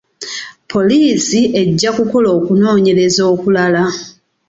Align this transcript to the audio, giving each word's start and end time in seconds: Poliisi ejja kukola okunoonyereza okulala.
Poliisi 0.71 1.39
ejja 1.61 1.89
kukola 1.97 2.29
okunoonyereza 2.37 3.21
okulala. 3.33 3.83